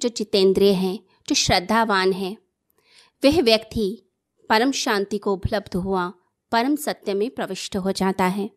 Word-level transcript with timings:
जो 0.00 0.08
जितेंद्रिय 0.08 0.72
हैं, 0.72 0.98
जो 1.28 1.34
श्रद्धावान 1.34 2.12
हैं, 2.12 2.36
वह 3.24 3.42
व्यक्ति 3.42 4.02
परम 4.48 4.72
शांति 4.72 5.18
को 5.18 5.32
उपलब्ध 5.32 5.76
हुआ, 5.76 6.12
परम 6.52 6.76
सत्य 6.76 7.14
में 7.14 7.30
प्रविष्ट 7.30 7.76
हो 7.76 7.92
जाता 7.92 8.24
है। 8.24 8.50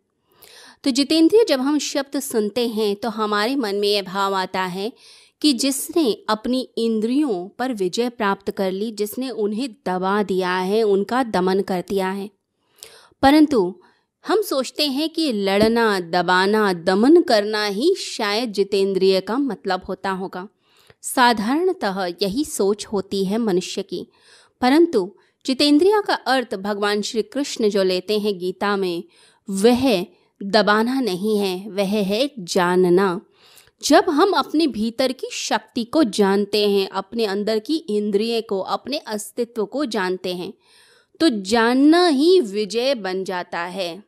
तो 0.84 0.92
जितेंद्रिय 0.92 1.46
जब 1.50 1.62
हम 1.62 1.80
शब्द 1.80 2.20
सुनते 2.20 2.68
हैं 2.68 2.96
तो 2.96 3.10
हमारे 3.10 3.56
मन 3.56 3.76
में 3.76 3.88
यह 3.88 4.02
भाव 4.02 4.36
आता 4.36 4.62
है 4.62 4.94
कि 5.42 5.54
जिसने 5.54 6.24
अपनी 6.30 6.70
इंद्रियों 6.78 7.50
पर 7.50 7.74
विजय 7.74 8.10
प्राप्त 8.10 8.52
कर 8.52 8.72
ली, 8.72 8.92
जिसने 8.92 9.30
उन्हें 9.30 9.76
दबा 9.86 10.24
दिया 10.24 10.58
है, 10.58 10.84
उनका 10.84 11.24
दमन 11.24 11.60
कर 11.60 11.84
दिया 11.90 12.10
है। 12.10 12.30
परंतु 13.22 13.82
हम 14.28 14.42
सोचते 14.42 14.88
हैं 14.88 15.10
कि 15.10 15.32
लड़ना, 15.32 16.00
दबाना, 16.00 16.74
दमन 16.74 17.22
करना 17.22 17.66
ही 17.66 17.96
शायद 17.96 18.52
जितेंद्रिय 18.52 19.22
का 19.22 19.38
मतलब 19.38 19.82
होता 19.90 20.12
होगा। 20.12 20.48
साधारणतः 21.06 22.06
यही 22.22 22.46
सोच 22.46 22.86
होती 22.86 23.26
है 23.26 23.38
मनुष्य 23.38 23.82
की। 23.84 24.08
परंतु 24.62 25.12
जितेंद्रिया 25.46 26.02
का 26.02 26.14
अर्थ 26.14 26.56
भगवान 26.56 27.02
श्री 27.02 27.22
कृष्ण 27.22 27.70
जो 27.70 27.84
लेते 27.84 28.20
हैं 28.20 28.38
गीता 28.40 28.76
में, 28.78 29.04
वह 29.50 30.06
दबाना 30.44 31.00
नहीं 31.02 31.38
है, 31.38 31.70
वह 31.70 32.04
है 32.04 32.30
जानना। 32.40 33.22
जब 33.84 34.10
हम 34.10 34.32
अपने 34.32 34.68
भीतर 34.68 35.12
की 35.12 35.28
शक्ति 35.32 35.84
को 35.84 36.04
जानते 36.04 36.70
हैं, 36.70 36.88
अपने 36.90 37.26
अंदर 37.26 37.60
की 37.60 37.76
इंद्रिय 37.76 38.42
को, 38.42 38.60
अपने 38.60 38.98
अस्तित्व 38.98 39.66
को 39.66 39.86
जानते 39.86 40.34
हैं 40.36 40.54
तो 41.20 41.30
जानना 41.30 42.08
ही 42.08 42.40
विजय 42.42 42.96
बन 42.96 43.24
जाता 43.24 43.60
है। 43.60 44.04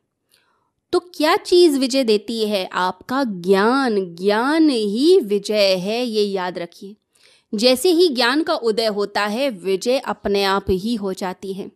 तो 0.91 0.99
क्या 0.99 1.35
चीज़ 1.35 1.79
विजय 1.79 2.03
देती 2.03 2.47
है? 2.47 2.69
आपका 2.73 3.23
ज्ञान 3.23 4.15
ज्ञान 4.15 4.69
ही 4.69 5.19
विजय 5.19 5.75
है, 5.75 6.05
ये 6.05 6.23
याद 6.23 6.59
रखिए। 6.59 6.95
जैसे 7.55 7.89
ही 7.89 8.07
ज्ञान 8.07 8.43
का 8.43 8.53
उदय 8.53 8.85
होता 8.85 9.25
है, 9.25 9.49
विजय 9.49 9.99
अपने 9.99 10.43
आप 10.43 10.65
ही 10.69 10.95
हो 10.95 11.13
जाती 11.13 11.53
है। 11.53 11.71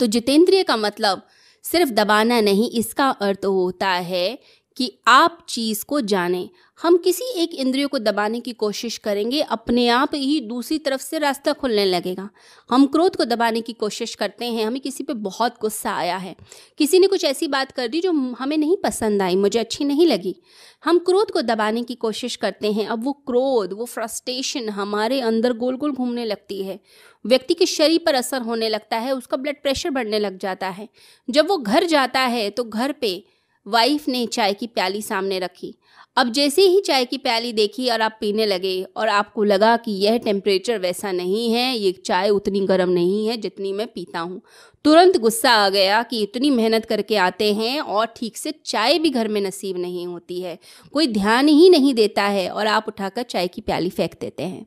तो 0.00 0.06
जितेंद्रिय 0.06 0.62
का 0.62 0.76
मतलब 0.76 1.26
सिर्फ़ 1.62 1.90
दबाना 1.90 2.40
नहीं, 2.40 2.70
इसका 2.70 3.10
अर्थ 3.10 3.44
होता 3.44 3.88
है 3.88 4.38
कि 4.76 4.98
आप 5.06 5.46
चीज़ 5.48 5.84
को 5.84 6.00
जानें। 6.00 6.50
हम 6.82 6.96
किसी 6.96 7.24
एक 7.36 7.54
इंद्रियों 7.54 7.88
को 7.88 7.98
दबाने 7.98 8.40
की 8.40 8.52
कोशिश 8.52 8.98
करेंगे, 8.98 9.40
अपने 9.40 9.88
आप 9.88 10.10
ही 10.14 10.40
दूसरी 10.40 10.78
तरफ़ 10.78 11.02
से 11.02 11.18
रास्ता 11.18 11.52
खुलने 11.52 11.84
लगेगा। 11.84 12.30
हम 12.70 12.86
क्रोध 12.86 13.16
को 13.16 13.24
दबाने 13.24 13.60
की 13.60 13.72
कोशिश 13.72 14.14
करते 14.14 14.44
हैं, 14.44 14.66
हमें 14.66 14.80
किसी 14.80 15.04
पे 15.04 15.12
बहुत 15.12 15.54
गुस्सा 15.60 15.94
आया 15.94 16.16
है। 16.16 16.36
किसी 16.78 16.98
ने 16.98 17.06
कुछ 17.06 17.24
ऐसी 17.24 17.48
बात 17.48 17.72
कर 17.72 17.88
दी 17.88 18.00
जो 18.00 18.12
हमें 18.12 18.56
नहीं 18.56 18.76
पसंद 18.76 19.22
आई, 19.22 19.36
मुझे 19.36 19.58
अच्छी 19.58 19.84
नहीं 19.84 20.06
लगी। 20.06 20.36
हम 20.84 20.98
क्रोध 20.98 21.30
को 21.30 21.42
दबाने 21.42 21.82
की 21.82 21.94
कोशिश 21.94 22.36
करते 22.36 22.72
हैं, 22.72 22.86
अब 22.86 23.04
वो 23.04 23.12
क्रोध, 23.12 23.72
वो 23.72 23.84
फ्रस्ट्रेशन 23.84 24.68
हमारे 24.68 25.20
अंदर 25.20 25.52
गोल 25.52 25.76
गोल 25.76 25.92
घूमने 25.92 26.24
लगती 26.24 26.62
है। 26.62 26.80
व्यक्ति 27.26 27.54
के 27.54 27.66
शरीर 27.66 28.00
पर 28.06 28.14
असर 28.14 28.40
होने 28.40 28.68
लगता 28.68 28.96
है, 28.96 29.12
उसका 29.12 29.36
ब्लड 29.36 29.62
प्रेशर 29.62 29.90
बढ़ने 29.90 30.18
लग 30.18 30.38
जाता 30.38 30.68
है। 30.68 30.88
जब 31.30 31.48
वो 31.48 31.56
घर 31.56 31.84
जाता 31.84 32.20
है 32.20 32.50
तो 32.50 32.64
घर 32.64 32.92
पे 32.92 33.33
वाइफ 33.66 34.08
ने 34.08 34.26
चाय 34.26 34.54
की 34.54 34.66
प्याली 34.66 35.02
सामने 35.02 35.38
रखी। 35.38 35.74
अब 36.16 36.30
जैसे 36.32 36.62
ही 36.62 36.80
चाय 36.80 37.04
की 37.04 37.18
प्याली 37.18 37.52
देखी 37.52 37.88
और 37.90 38.00
आप 38.00 38.16
पीने 38.20 38.44
लगे 38.46 38.82
और 38.96 39.08
आपको 39.08 39.44
लगा 39.44 39.76
कि 39.76 39.92
यह 39.92 40.18
टेम्परेचर 40.18 40.78
वैसा 40.78 41.12
नहीं 41.12 41.50
है, 41.52 41.76
ये 41.76 41.92
चाय 42.04 42.30
उतनी 42.30 42.60
गर्म 42.60 42.90
नहीं 42.90 43.26
है 43.26 43.36
जितनी 43.36 43.72
मैं 43.72 43.86
पीता 43.86 44.20
हूँ, 44.20 44.40
तुरंत 44.84 45.16
गुस्सा 45.16 45.50
आ 45.50 45.68
गया 45.68 46.02
कि 46.02 46.22
इतनी 46.22 46.50
मेहनत 46.50 46.84
करके 46.84 47.16
आते 47.16 47.52
हैं 47.54 47.80
और 47.80 48.06
ठीक 48.16 48.36
से 48.36 48.52
चाय 48.66 48.98
भी 48.98 49.10
घर 49.10 49.28
में 49.28 49.40
नसीब 49.40 49.76
नहीं 49.76 50.06
होती 50.06 50.40
है। 50.40 50.58
कोई 50.92 51.06
ध्यान 51.06 51.48
ही 51.48 51.68
नहीं 51.70 51.94
देता 51.94 52.22
है 52.24 52.48
और 52.48 52.66
आप 52.66 52.88
उठाकर 52.88 53.22
चाय 53.22 53.48
की 53.48 53.60
प्याली 53.60 53.90
फेंक 53.90 54.14
देते 54.20 54.42
हैं। 54.42 54.66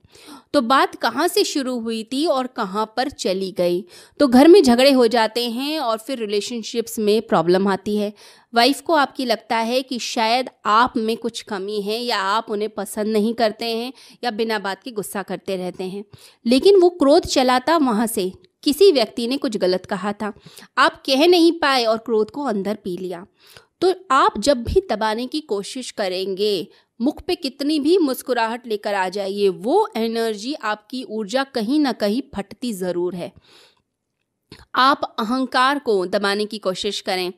तो 0.54 0.62
बात 0.62 0.96
कहाँ 0.96 1.28
से 1.28 1.44
शुरू 1.44 1.80
हुई 1.80 2.04
थी 2.04 2.26
और 2.26 2.48
कहाँ 2.48 2.86
पर 2.98 3.10
चली 3.10 3.52
गई? 3.52 3.84
तो 4.20 4.28
घर 4.28 4.48
में 4.48 4.62
झगड़े 4.64 4.92
हो 4.92 5.08
जाते 5.08 5.50
हैं 5.50 5.80
और 5.80 5.98
फिर 5.98 6.20
रिलेशनशिप्स 6.20 7.00
में 7.00 7.22
प्रॉब्लम 7.22 7.68
आती 7.68 7.96
है। 7.98 8.14
वाइफ 8.54 8.82
को 8.82 8.94
आपकी 8.94 9.26
लगता 9.26 9.58
है 9.58 9.82
कि 9.82 10.00
शायद 10.00 10.50
आप 10.66 10.94
में 11.18 11.22
कुछ 11.22 11.42
कमी 11.42 11.82
है 11.82 12.00
या 12.00 12.18
आप 12.18 12.46
उन्हें 12.50 12.70
पसंद 12.70 13.08
नहीं 13.08 13.34
करते 13.34 13.66
हैं 13.66 13.94
या 14.24 14.32
बिना 14.32 14.60
बात 14.60 14.84
के 14.84 14.92
गुस्सा 14.92 15.24
करते 15.24 15.56
रहते 15.56 15.84
हैं। 15.84 16.04
लेकिन 16.46 16.80
वो 16.80 16.90
क्रोध 16.90 17.26
चलाता 17.26 17.78
वहाँ 17.78 18.08
से। 18.08 18.32
किसी 18.64 18.92
व्यक्ति 18.92 19.28
ने 19.28 19.38
कुछ 19.38 19.58
गलत 19.58 19.86
कहा 19.86 20.14
था। 20.14 20.34
आप 20.78 21.04
कह 21.06 21.28
नहीं 21.28 21.52
पाए 21.52 21.84
और 21.86 21.98
क्रोध 21.98 22.32
को 22.32 22.44
अंदर 22.44 22.76
पी 22.76 22.98
लिया। 22.98 23.26
तो 23.82 23.94
आप 24.12 24.40
जब 24.40 24.64
भी 24.64 24.82
दबाने 24.92 25.28
की 25.28 25.42
कोशिश 25.42 25.92
करेंगे, 25.92 26.68
मुख 27.02 27.22
पे 27.22 27.36
कितनी 27.36 27.80
भी 27.80 27.98
मुस्कुराहट 27.98 28.68
लेकर 28.68 28.94
आ 28.94 29.10
जाइए, 29.10 29.50
वो 29.50 29.90
एनर्जी 29.98 30.54
आपकी 30.54 31.04
ऊर्जा 31.04 31.44
कहीं 31.44 31.80
ना 31.80 31.92
कहीं 31.92 32.22
फटती 32.36 32.74
ज़रूर 32.74 33.16
है। 33.16 33.32
आप 34.76 35.16
अहंकार 35.20 35.80
को 35.80 36.06
दबाने 36.06 36.46
की 36.46 36.58
कोशिश 36.58 37.02
करें। 37.02 37.34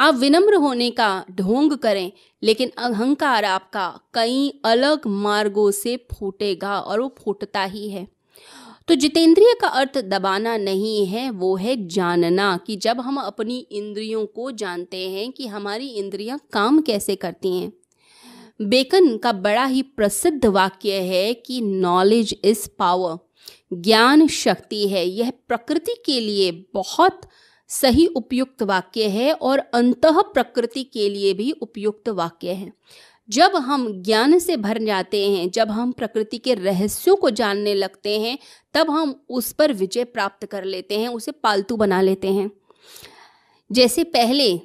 आप 0.00 0.14
विनम्र 0.14 0.54
होने 0.54 0.90
का 0.90 1.24
ढोंग 1.30 1.72
करें, 1.72 2.12
लेकिन 2.42 2.70
अहंकार 2.78 3.44
आपका 3.44 4.00
कई 4.14 4.60
अलग 4.64 5.06
मार्गों 5.06 5.70
से 5.70 6.06
फूटेगा 6.12 6.78
और 6.78 7.00
वो 7.00 7.14
फूटता 7.18 7.64
ही 7.64 7.90
है। 7.90 8.08
तो 8.88 8.94
जितेंद्रिय 8.94 9.54
का 9.60 9.68
अर्थ 9.68 9.98
दबाना 9.98 10.56
नहीं 10.56 11.06
है, 11.06 11.30
वो 11.30 11.56
है 11.56 11.86
जानना 11.86 12.56
कि 12.56 12.76
जब 12.76 13.00
हम 13.00 13.16
अपनी 13.16 13.58
इंद्रियों 13.58 14.26
को 14.26 14.50
जानते 14.50 15.08
हैं 15.10 15.32
कि 15.32 15.46
हमारी 15.46 15.88
इंद्रियाँ 15.88 16.40
काम 16.52 16.80
कैसे 16.80 17.16
करती 17.16 17.58
हैं। 17.58 17.72
बेकन 18.62 19.16
का 19.16 19.32
बड़ा 19.32 19.64
ही 19.64 19.82
प्रसिद्ध 19.82 20.46
वाक्य 20.46 20.92
है 20.92 21.34
कि 21.34 21.60
नॉलेज 21.60 22.40
इज़ 22.44 22.68
पावर 22.78 23.18
ज्ञान 23.72 24.28
शक्ति 24.28 24.88
है। 24.88 25.06
यह 25.06 25.30
प्रकृति 25.48 26.02
के 26.06 26.20
लिए 26.20 26.66
बहुत 26.74 27.20
सही 27.68 28.06
उपयुक्त 28.06 28.62
वाक्य 28.62 29.08
है 29.08 29.32
और 29.32 29.58
अंत 29.58 30.00
प्रकृति 30.06 30.84
के 30.84 31.08
लिए 31.08 31.34
भी 31.34 31.50
उपयुक्त 31.50 32.08
वाक्य 32.08 32.50
है। 32.50 32.72
जब 33.30 33.56
हम 33.56 34.02
ज्ञान 34.02 34.38
से 34.38 34.56
भर 34.56 34.78
जाते 34.84 35.30
हैं, 35.30 35.50
जब 35.50 35.70
हम 35.70 35.92
प्रकृति 35.92 36.38
के 36.38 36.54
रहस्यों 36.54 37.16
को 37.16 37.30
जानने 37.30 37.74
लगते 37.74 38.20
हैं, 38.20 38.38
तब 38.74 38.90
हम 38.90 39.24
उस 39.28 39.52
पर 39.52 39.72
विजय 39.72 40.04
प्राप्त 40.04 40.46
कर 40.46 40.64
लेते 40.64 40.98
हैं, 40.98 41.08
उसे 41.08 41.32
पालतू 41.32 41.76
बना 41.76 42.00
लेते 42.00 42.28
हैं। 42.32 42.50
जैसे 43.72 44.04
पहले 44.04 44.60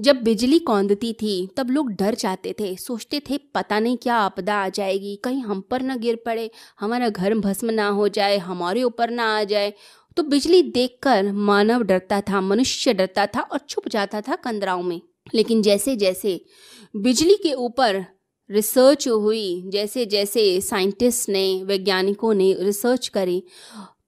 जब 0.00 0.16
बिजली 0.16 0.58
कौंदती 0.58 1.12
थी, 1.12 1.48
तब 1.56 1.70
लोग 1.70 1.90
डर 1.90 2.14
जाते 2.14 2.54
थे। 2.60 2.76
सोचते 2.76 3.20
थे, 3.20 3.38
पता 3.38 3.80
नहीं 3.80 3.96
क्या 3.96 4.14
आपदा 4.14 4.54
आ 4.54 4.68
जाएगी। 4.68 5.16
कहीं 5.16 5.42
हम 5.42 5.60
पर 5.60 5.82
ना 5.82 5.96
गिर 5.96 6.16
पड़े। 6.16 6.50
हमारा 6.80 7.08
घर 7.08 7.34
भस्म 7.34 7.70
ना 7.70 7.88
हो 7.88 8.08
जाए। 8.08 8.38
हमारे 8.38 8.82
ऊपर 8.82 9.10
ना 9.10 9.38
आ 9.38 9.44
जाए। 9.44 9.72
तो 10.16 10.22
बिजली 10.22 10.62
देखकर 10.62 11.32
मानव 11.32 11.82
डरता 11.82 12.20
था, 12.20 12.40
मनुष्य 12.40 12.94
डरता 12.94 13.26
था 13.26 13.40
और 13.40 13.58
छुप 13.68 13.88
जाता 13.88 14.20
था 14.20 14.36
कंदराओं 14.36 14.82
में। 14.82 15.00
लेकिन 15.34 15.62
जैसे 15.62 15.96
जैसे 15.96 16.44
बिजली 16.96 17.34
के 17.34 17.52
ऊपर 17.52 18.04
रिसर्च 18.50 19.08
हुई 19.08 19.64
जैसे 19.66 20.06
जैसे 20.06 20.60
साइंटिस्ट 20.60 21.28
ने, 21.28 21.64
वैज्ञानिकों 21.64 22.34
ने 22.34 22.56
रिसर्च 22.60 23.08
करी 23.08 23.42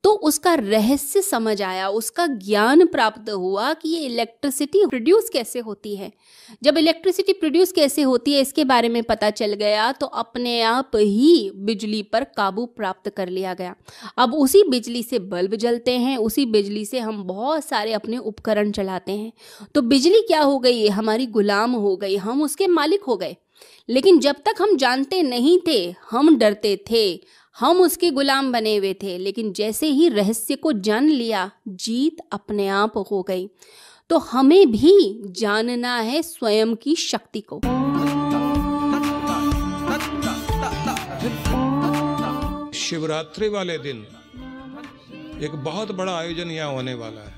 तो 0.05 0.11
उसका 0.11 0.53
रहस्य 0.55 1.21
समझ 1.23 1.61
आया, 1.63 1.89
उसका 1.91 2.27
ज्ञान 2.27 2.85
प्राप्त 2.87 3.31
हुआ 3.31 3.73
कि 3.73 3.89
ये 3.89 4.01
इलेक्ट्रिसिटी 4.01 4.85
प्रोड्यूस 4.87 5.29
कैसे 5.29 5.59
होती 5.59 5.95
है। 5.97 6.11
जब 6.63 6.79
इलेक्ट्रिसिटी 6.79 7.33
प्रोड्यूस 7.33 7.73
कैसे 7.73 8.03
होती 8.03 8.33
है, 8.33 8.41
इसके 8.41 8.65
बारे 8.65 8.89
में 8.89 9.03
पता 9.03 9.31
चल 9.31 9.53
गया 9.55 9.91
तो 9.93 10.07
अपने 10.07 10.61
आप 10.63 10.91
ही 10.97 11.51
बिजली 11.57 12.03
पर 12.03 12.25
काबू 12.37 12.67
प्राप्त 12.67 13.09
कर 13.09 13.29
लिया 13.29 13.55
गया। 13.55 13.75
अब 14.19 14.35
उसी 14.35 14.63
बिजली 14.69 15.03
से 15.03 15.19
बल्ब 15.19 15.55
जलते 15.57 15.97
हैं, 15.99 16.17
उसी 16.19 16.47
बिजली 16.47 16.85
से 16.85 16.99
हम 16.99 17.23
बहुत 17.25 17.65
सारे 17.65 17.93
अपने 17.93 18.19
उपकरण 18.19 18.71
चलाते 18.73 19.13
हैं। 19.13 19.33
तो 19.75 19.83
बिजली 19.83 20.21
क्या 20.23 20.43
हो 20.43 20.59
गई? 20.59 20.87
हमारी 20.89 21.27
गुलाम 21.29 21.73
हो 21.73 21.97
गई, 21.97 22.17
हम 22.19 22.43
उसके 22.43 22.67
मालिक 22.69 23.03
हो 23.03 23.17
गए। 23.17 23.37
लेकिन 23.91 24.19
जब 24.19 24.37
तक 24.37 24.55
हम 24.61 24.77
जानते 24.77 25.23
नहीं 25.23 25.59
थे, 25.67 25.95
हम 26.11 26.37
डरते 26.37 26.85
थे, 26.91 27.21
हम 27.59 27.81
उसके 27.81 28.11
गुलाम 28.11 28.53
बने 28.53 28.77
हुए 28.77 28.95
थे। 28.95 29.19
लेकिन 29.19 29.53
जैसे 29.53 29.87
ही 29.87 30.09
रहस्य 30.09 30.57
को 30.57 30.73
जान 30.73 31.09
लिया, 31.09 31.51
जीत 31.69 32.17
अपने 32.33 32.69
आप 32.69 32.93
हो 33.11 33.23
गई। 33.23 33.51
तो 34.11 34.19
हमें 34.19 34.71
भी 34.71 35.23
जानना 35.25 36.01
है 36.01 36.23
स्वयं 36.23 36.75
की 36.75 36.95
शक्ति 36.95 37.41
को। 37.41 37.61
शिवरात्रि 42.79 43.49
वाले 43.49 43.79
दिन 43.79 44.07
एक 45.43 45.51
बहुत 45.51 45.93
बड़ा 45.93 46.19
आयोजन 46.19 46.51
यहाँ 46.51 46.73
होने 46.73 46.95
वाला 46.95 47.21
है। 47.21 47.38